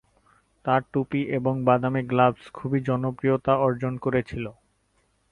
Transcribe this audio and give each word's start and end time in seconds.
তার 0.65 0.81
টুপি 0.91 1.21
এবং 1.37 1.53
বাদামী 1.63 2.01
গ্লাভস 2.03 2.43
খুবই 2.53 2.79
জনপ্রিয়তা 2.87 3.53
অর্জন 3.57 3.93
করেছিল। 3.97 4.45